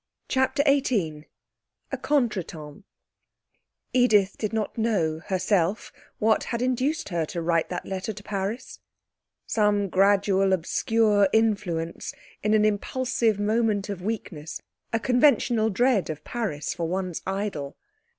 [0.27, 1.27] CHAPTER XVIII
[1.91, 2.83] A Contretemps
[3.93, 8.79] Edith did not know, herself, what had induced her to write that letter to Paris.
[9.45, 14.59] Some gradual obscure influence, in an impulsive moment of weakness,
[14.91, 17.77] a conventional dread of Paris for one's idol.